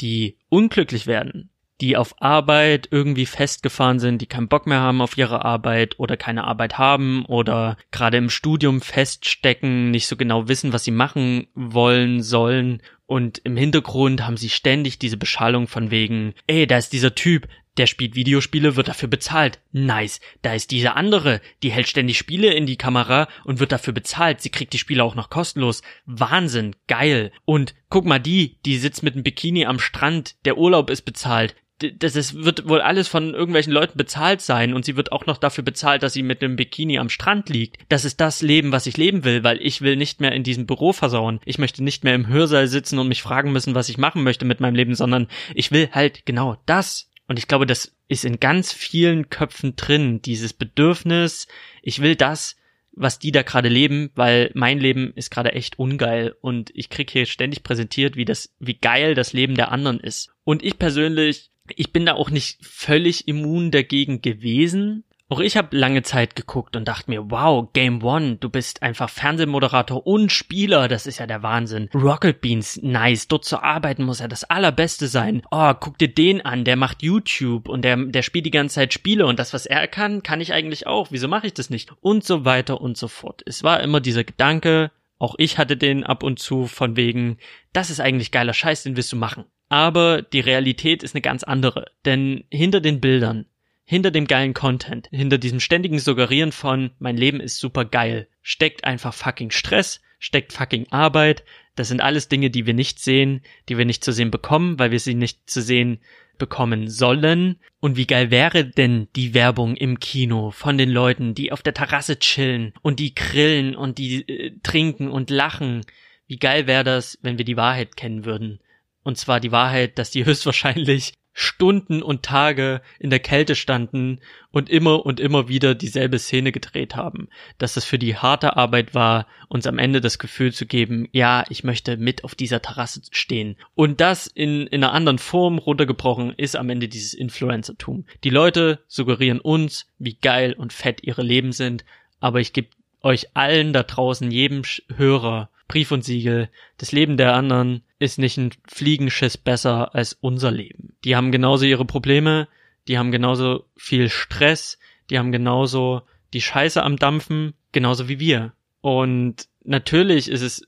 [0.00, 5.16] die unglücklich werden die auf Arbeit irgendwie festgefahren sind, die keinen Bock mehr haben auf
[5.16, 10.72] ihre Arbeit oder keine Arbeit haben oder gerade im Studium feststecken, nicht so genau wissen,
[10.72, 16.32] was sie machen wollen sollen und im Hintergrund haben sie ständig diese Beschallung von wegen,
[16.46, 19.58] ey, da ist dieser Typ, der spielt Videospiele, wird dafür bezahlt.
[19.72, 20.20] Nice.
[20.42, 24.40] Da ist diese andere, die hält ständig Spiele in die Kamera und wird dafür bezahlt.
[24.40, 25.82] Sie kriegt die Spiele auch noch kostenlos.
[26.06, 26.76] Wahnsinn.
[26.86, 27.32] Geil.
[27.44, 30.36] Und guck mal die, die sitzt mit einem Bikini am Strand.
[30.44, 31.56] Der Urlaub ist bezahlt
[31.98, 35.36] das ist, wird wohl alles von irgendwelchen Leuten bezahlt sein und sie wird auch noch
[35.36, 37.78] dafür bezahlt, dass sie mit einem Bikini am Strand liegt.
[37.88, 40.66] Das ist das Leben, was ich leben will, weil ich will nicht mehr in diesem
[40.66, 41.40] Büro versauen.
[41.44, 44.44] Ich möchte nicht mehr im Hörsaal sitzen und mich fragen müssen, was ich machen möchte
[44.44, 47.10] mit meinem Leben, sondern ich will halt genau das.
[47.26, 51.46] Und ich glaube, das ist in ganz vielen Köpfen drin, dieses Bedürfnis,
[51.82, 52.56] ich will das,
[52.92, 57.10] was die da gerade leben, weil mein Leben ist gerade echt ungeil und ich krieg
[57.10, 60.30] hier ständig präsentiert, wie das, wie geil das Leben der anderen ist.
[60.44, 65.76] Und ich persönlich, ich bin da auch nicht völlig immun dagegen gewesen, auch ich habe
[65.76, 70.88] lange Zeit geguckt und dachte mir, wow, Game One, du bist einfach Fernsehmoderator und Spieler,
[70.88, 71.88] das ist ja der Wahnsinn.
[71.94, 75.42] Rocket Beans, nice, dort zu arbeiten muss ja das allerbeste sein.
[75.52, 78.92] Oh, guck dir den an, der macht YouTube und der, der spielt die ganze Zeit
[78.92, 81.12] Spiele und das, was er kann, kann ich eigentlich auch.
[81.12, 81.92] Wieso mache ich das nicht?
[82.00, 83.40] Und so weiter und so fort.
[83.46, 87.38] Es war immer dieser Gedanke, auch ich hatte den ab und zu von wegen,
[87.72, 89.44] das ist eigentlich geiler Scheiß, den willst du machen.
[89.70, 91.86] Aber die Realität ist eine ganz andere.
[92.04, 93.46] Denn hinter den Bildern
[93.90, 98.84] hinter dem geilen Content, hinter diesem ständigen Suggerieren von mein Leben ist super geil, steckt
[98.84, 101.42] einfach fucking Stress, steckt fucking Arbeit.
[101.74, 104.92] Das sind alles Dinge, die wir nicht sehen, die wir nicht zu sehen bekommen, weil
[104.92, 105.98] wir sie nicht zu sehen
[106.38, 107.56] bekommen sollen.
[107.80, 111.74] Und wie geil wäre denn die Werbung im Kino von den Leuten, die auf der
[111.74, 115.84] Terrasse chillen und die grillen und die äh, trinken und lachen.
[116.28, 118.60] Wie geil wäre das, wenn wir die Wahrheit kennen würden.
[119.02, 124.68] Und zwar die Wahrheit, dass die höchstwahrscheinlich Stunden und Tage in der Kälte standen und
[124.68, 127.28] immer und immer wieder dieselbe Szene gedreht haben.
[127.56, 131.44] Dass es für die harte Arbeit war, uns am Ende das Gefühl zu geben, ja,
[131.48, 133.56] ich möchte mit auf dieser Terrasse stehen.
[133.74, 138.04] Und das in, in einer anderen Form runtergebrochen ist am Ende dieses Influencertum.
[138.24, 141.84] Die Leute suggerieren uns, wie geil und fett ihre Leben sind,
[142.18, 142.68] aber ich gebe
[143.02, 144.62] euch allen da draußen, jedem
[144.94, 150.50] Hörer, Brief und Siegel, das Leben der anderen ist nicht ein Fliegenschiss besser als unser
[150.50, 150.96] Leben.
[151.04, 152.48] Die haben genauso ihre Probleme,
[152.88, 154.78] die haben genauso viel Stress,
[155.10, 158.54] die haben genauso die Scheiße am Dampfen, genauso wie wir.
[158.80, 160.66] Und natürlich ist es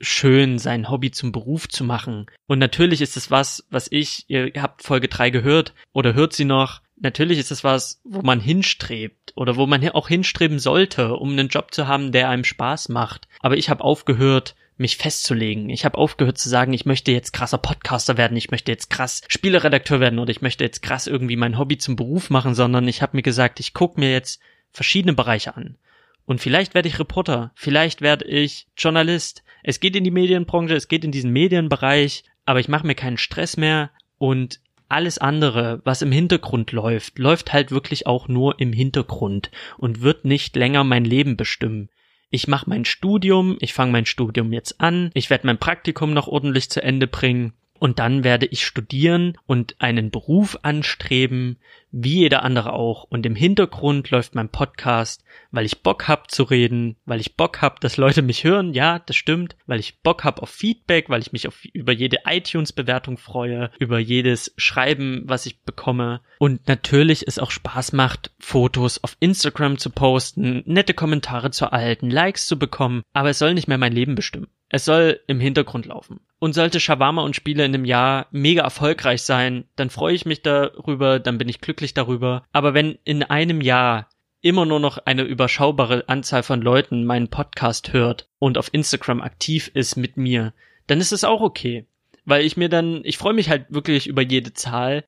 [0.00, 2.26] schön, sein Hobby zum Beruf zu machen.
[2.46, 6.46] Und natürlich ist es was, was ich, ihr habt Folge 3 gehört oder hört sie
[6.46, 11.32] noch, natürlich ist es was, wo man hinstrebt oder wo man auch hinstreben sollte, um
[11.32, 13.28] einen Job zu haben, der einem Spaß macht.
[13.40, 15.68] Aber ich habe aufgehört, mich festzulegen.
[15.70, 19.22] Ich habe aufgehört zu sagen, ich möchte jetzt krasser Podcaster werden, ich möchte jetzt krass
[19.28, 23.02] Spieleredakteur werden oder ich möchte jetzt krass irgendwie mein Hobby zum Beruf machen, sondern ich
[23.02, 24.40] habe mir gesagt, ich gucke mir jetzt
[24.72, 25.76] verschiedene Bereiche an.
[26.24, 29.42] Und vielleicht werde ich Reporter, vielleicht werde ich Journalist.
[29.62, 33.18] Es geht in die Medienbranche, es geht in diesen Medienbereich, aber ich mache mir keinen
[33.18, 38.72] Stress mehr und alles andere, was im Hintergrund läuft, läuft halt wirklich auch nur im
[38.72, 41.90] Hintergrund und wird nicht länger mein Leben bestimmen.
[42.30, 46.28] Ich mache mein Studium, ich fange mein Studium jetzt an, ich werde mein Praktikum noch
[46.28, 51.56] ordentlich zu Ende bringen und dann werde ich studieren und einen Beruf anstreben,
[51.90, 53.04] wie jeder andere auch.
[53.04, 57.62] Und im Hintergrund läuft mein Podcast, weil ich Bock hab zu reden, weil ich Bock
[57.62, 58.74] hab, dass Leute mich hören.
[58.74, 59.56] Ja, das stimmt.
[59.66, 63.98] Weil ich Bock hab auf Feedback, weil ich mich auf, über jede iTunes-Bewertung freue, über
[63.98, 66.20] jedes Schreiben, was ich bekomme.
[66.38, 72.10] Und natürlich es auch Spaß macht, Fotos auf Instagram zu posten, nette Kommentare zu erhalten,
[72.10, 73.02] Likes zu bekommen.
[73.14, 74.48] Aber es soll nicht mehr mein Leben bestimmen.
[74.68, 76.20] Es soll im Hintergrund laufen.
[76.40, 80.42] Und sollte Shawarma und Spiele in einem Jahr mega erfolgreich sein, dann freue ich mich
[80.42, 82.44] darüber, dann bin ich glücklich darüber.
[82.50, 84.08] Aber wenn in einem Jahr
[84.40, 89.70] immer nur noch eine überschaubare Anzahl von Leuten meinen Podcast hört und auf Instagram aktiv
[89.74, 90.54] ist mit mir,
[90.86, 91.86] dann ist es auch okay.
[92.24, 95.04] Weil ich mir dann, ich freue mich halt wirklich über jede Zahl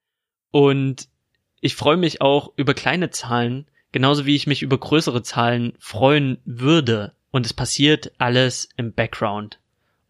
[0.50, 1.08] und
[1.60, 6.38] ich freue mich auch über kleine Zahlen, genauso wie ich mich über größere Zahlen freuen
[6.44, 9.58] würde und es passiert alles im Background.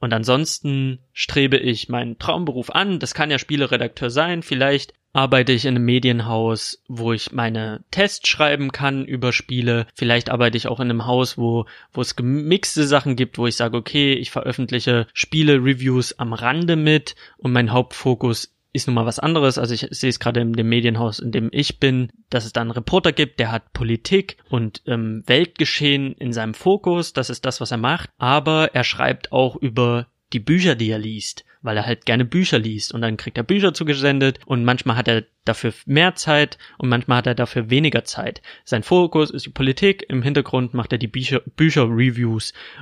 [0.03, 2.99] Und ansonsten strebe ich meinen Traumberuf an.
[2.99, 4.43] Das kann ja Spieleredakteur sein.
[4.43, 9.87] Vielleicht arbeite ich in einem Medienhaus, wo ich meine Tests schreiben kann über Spiele.
[9.95, 13.55] Vielleicht arbeite ich auch in einem Haus, wo, wo es gemixte Sachen gibt, wo ich
[13.55, 19.19] sage, okay, ich veröffentliche Spiele-Reviews am Rande mit und mein Hauptfokus ist nun mal was
[19.19, 19.59] anderes.
[19.59, 22.63] Also ich sehe es gerade in dem Medienhaus, in dem ich bin, dass es da
[22.63, 27.13] einen Reporter gibt, der hat Politik und ähm, Weltgeschehen in seinem Fokus.
[27.13, 28.11] Das ist das, was er macht.
[28.19, 32.59] Aber er schreibt auch über die Bücher, die er liest, weil er halt gerne Bücher
[32.59, 36.89] liest und dann kriegt er Bücher zugesendet und manchmal hat er dafür mehr Zeit und
[36.89, 38.41] manchmal hat er dafür weniger Zeit.
[38.65, 41.87] Sein Fokus ist die Politik, im Hintergrund macht er die Bücher, Bücher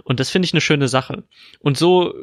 [0.04, 1.24] und das finde ich eine schöne Sache.
[1.58, 2.14] Und so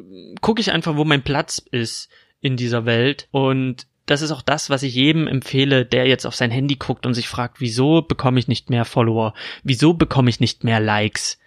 [0.41, 2.09] gucke ich einfach, wo mein Platz ist
[2.41, 3.27] in dieser Welt.
[3.31, 7.05] Und das ist auch das, was ich jedem empfehle, der jetzt auf sein Handy guckt
[7.05, 9.33] und sich fragt, wieso bekomme ich nicht mehr Follower?
[9.63, 11.39] Wieso bekomme ich nicht mehr Likes?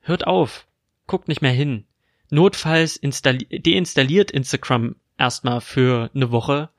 [0.00, 0.66] Hört auf.
[1.06, 1.84] Guckt nicht mehr hin.
[2.30, 6.70] Notfalls deinstalliert Instagram erstmal für eine Woche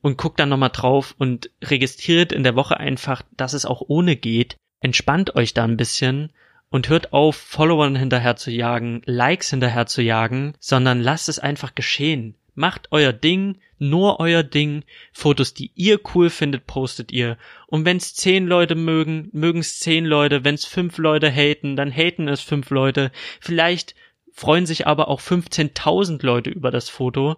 [0.00, 4.16] und guckt dann nochmal drauf und registriert in der Woche einfach, dass es auch ohne
[4.16, 4.56] geht.
[4.80, 6.32] Entspannt euch da ein bisschen
[6.70, 11.74] und hört auf, Followern hinterher zu jagen, Likes hinterher zu jagen, sondern lasst es einfach
[11.74, 12.34] geschehen.
[12.54, 14.84] Macht euer Ding, nur euer Ding.
[15.12, 17.36] Fotos, die ihr cool findet, postet ihr.
[17.66, 20.44] Und wenn's zehn Leute mögen, mögen's zehn Leute.
[20.44, 23.10] Wenn's fünf Leute haten, dann haten es fünf Leute.
[23.40, 23.94] Vielleicht
[24.32, 27.36] freuen sich aber auch 15.000 Leute über das Foto.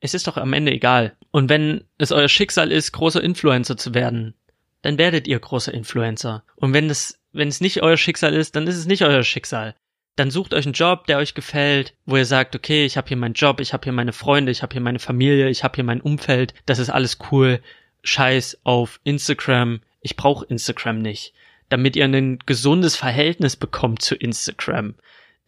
[0.00, 1.16] Es ist doch am Ende egal.
[1.30, 4.34] Und wenn es euer Schicksal ist, großer Influencer zu werden,
[4.82, 6.44] dann werdet ihr großer Influencer.
[6.56, 9.76] Und wenn es, wenn es nicht euer Schicksal ist, dann ist es nicht euer Schicksal
[10.16, 13.16] dann sucht euch einen Job, der euch gefällt, wo ihr sagt, okay, ich habe hier
[13.16, 15.84] meinen Job, ich habe hier meine Freunde, ich habe hier meine Familie, ich habe hier
[15.84, 17.60] mein Umfeld, das ist alles cool.
[18.02, 19.80] Scheiß auf Instagram.
[20.00, 21.32] Ich brauche Instagram nicht,
[21.68, 24.96] damit ihr ein gesundes Verhältnis bekommt zu Instagram.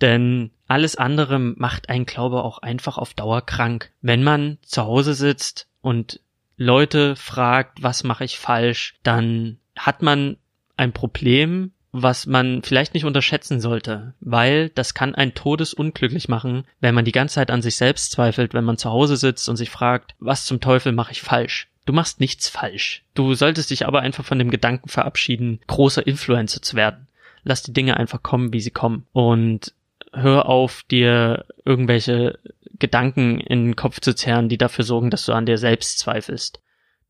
[0.01, 3.91] Denn alles andere macht einen, glaube auch einfach auf Dauer krank.
[4.01, 6.21] Wenn man zu Hause sitzt und
[6.57, 10.37] Leute fragt, was mache ich falsch, dann hat man
[10.77, 16.95] ein Problem, was man vielleicht nicht unterschätzen sollte, weil das kann ein todesunglücklich machen, wenn
[16.95, 19.71] man die ganze Zeit an sich selbst zweifelt, wenn man zu Hause sitzt und sich
[19.71, 21.69] fragt, was zum Teufel mache ich falsch?
[21.87, 23.05] Du machst nichts falsch.
[23.15, 27.07] Du solltest dich aber einfach von dem Gedanken verabschieden, großer Influencer zu werden.
[27.45, 29.07] Lass die Dinge einfach kommen, wie sie kommen.
[29.13, 29.73] Und
[30.13, 32.41] hör auf, dir irgendwelche
[32.77, 36.61] Gedanken in den Kopf zu zerren, die dafür sorgen, dass du an dir selbst zweifelst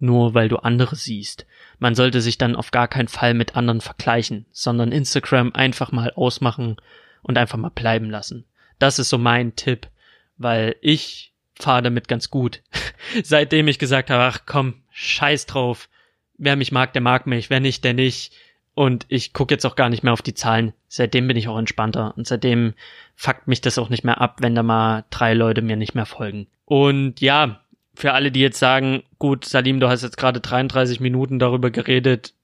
[0.04, 1.46] nur weil du andere siehst.
[1.78, 6.12] Man sollte sich dann auf gar keinen Fall mit anderen vergleichen, sondern Instagram einfach mal
[6.12, 6.76] ausmachen
[7.22, 8.44] und einfach mal bleiben lassen.
[8.78, 9.88] Das ist so mein Tipp,
[10.36, 12.62] weil ich fahre damit ganz gut.
[13.22, 15.88] Seitdem ich gesagt habe, ach komm, scheiß drauf.
[16.36, 18.32] Wer mich mag, der mag mich, wer nicht, der nicht.
[18.74, 20.72] Und ich gucke jetzt auch gar nicht mehr auf die Zahlen.
[20.88, 22.14] Seitdem bin ich auch entspannter.
[22.16, 22.74] Und seitdem
[23.14, 26.06] fuckt mich das auch nicht mehr ab, wenn da mal drei Leute mir nicht mehr
[26.06, 26.48] folgen.
[26.64, 27.63] Und ja,
[27.94, 32.34] für alle, die jetzt sagen, gut, Salim, du hast jetzt gerade 33 Minuten darüber geredet,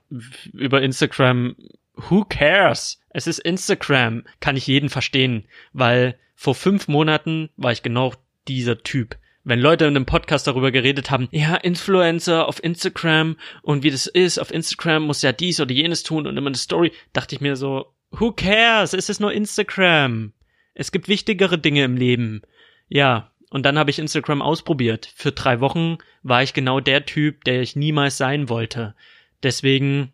[0.52, 1.56] über Instagram,
[1.94, 3.00] who cares?
[3.10, 8.14] Es ist Instagram, kann ich jeden verstehen, weil vor fünf Monaten war ich genau
[8.48, 9.16] dieser Typ.
[9.42, 14.06] Wenn Leute in einem Podcast darüber geredet haben, ja, Influencer auf Instagram und wie das
[14.06, 17.40] ist, auf Instagram muss ja dies oder jenes tun und immer eine Story, dachte ich
[17.40, 18.92] mir so, who cares?
[18.92, 20.32] Es ist nur Instagram.
[20.74, 22.42] Es gibt wichtigere Dinge im Leben.
[22.88, 25.12] Ja, und dann habe ich Instagram ausprobiert.
[25.14, 28.94] Für drei Wochen war ich genau der Typ, der ich niemals sein wollte.
[29.42, 30.12] Deswegen,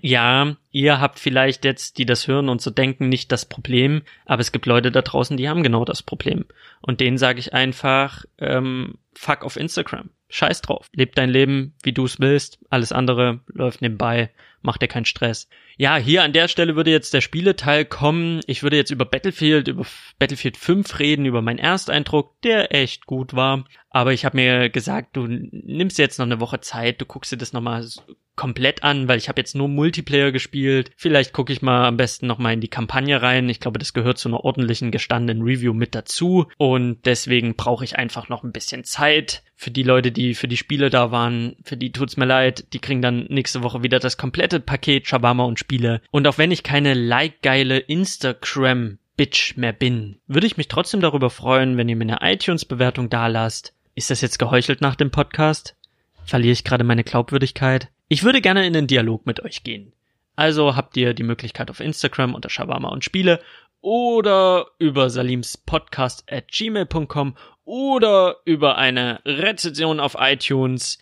[0.00, 4.40] ja, ihr habt vielleicht jetzt, die das hören und so denken, nicht das Problem, aber
[4.40, 6.44] es gibt Leute da draußen, die haben genau das Problem.
[6.80, 10.10] Und denen sage ich einfach, ähm, fuck auf Instagram.
[10.28, 10.88] Scheiß drauf.
[10.94, 12.58] Leb dein Leben, wie du es willst.
[12.70, 14.30] Alles andere läuft nebenbei.
[14.60, 15.48] Mach dir keinen Stress.
[15.76, 18.40] Ja, hier an der Stelle würde jetzt der Spieleteil kommen.
[18.46, 19.86] Ich würde jetzt über Battlefield, über
[20.18, 23.64] Battlefield 5 reden, über meinen Ersteindruck, der echt gut war.
[23.90, 27.36] Aber ich habe mir gesagt, du nimmst jetzt noch eine Woche Zeit, du guckst dir
[27.36, 27.86] das nochmal
[28.38, 30.92] komplett an, weil ich habe jetzt nur Multiplayer gespielt.
[30.96, 33.48] Vielleicht gucke ich mal am besten nochmal in die Kampagne rein.
[33.48, 36.46] Ich glaube, das gehört zu einer ordentlichen gestandenen Review mit dazu.
[36.56, 39.42] Und deswegen brauche ich einfach noch ein bisschen Zeit.
[39.56, 42.72] Für die Leute, die für die Spiele da waren, für die tut's mir leid.
[42.72, 46.00] Die kriegen dann nächste Woche wieder das komplette Paket Shabama und Spiele.
[46.12, 51.28] Und auch wenn ich keine like-geile Instagram Bitch mehr bin, würde ich mich trotzdem darüber
[51.28, 53.74] freuen, wenn ihr mir eine iTunes-Bewertung dalasst.
[53.96, 55.74] Ist das jetzt geheuchelt nach dem Podcast?
[56.24, 57.88] Verliere ich gerade meine Glaubwürdigkeit?
[58.08, 59.92] Ich würde gerne in den Dialog mit euch gehen.
[60.34, 63.40] Also habt ihr die Möglichkeit auf Instagram unter Shawarma und Spiele
[63.80, 70.98] oder über Salims Podcast at gmail.com oder über eine Rezension auf iTunes.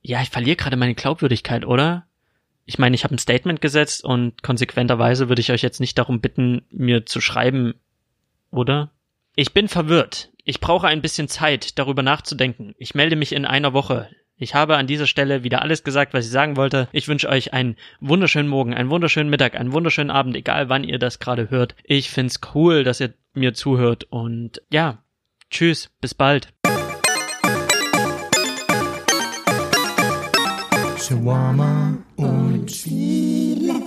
[0.00, 2.06] Ja, ich verliere gerade meine Glaubwürdigkeit, oder?
[2.66, 6.20] Ich meine, ich habe ein Statement gesetzt und konsequenterweise würde ich euch jetzt nicht darum
[6.20, 7.74] bitten, mir zu schreiben,
[8.50, 8.90] oder?
[9.34, 10.30] Ich bin verwirrt.
[10.44, 12.74] Ich brauche ein bisschen Zeit, darüber nachzudenken.
[12.78, 14.08] Ich melde mich in einer Woche.
[14.40, 16.88] Ich habe an dieser Stelle wieder alles gesagt, was ich sagen wollte.
[16.92, 21.00] Ich wünsche euch einen wunderschönen Morgen, einen wunderschönen Mittag, einen wunderschönen Abend, egal wann ihr
[21.00, 21.74] das gerade hört.
[21.82, 25.02] Ich find's cool, dass ihr mir zuhört und ja,
[25.50, 26.52] tschüss, bis bald.
[30.98, 33.77] Shawarma und Chile.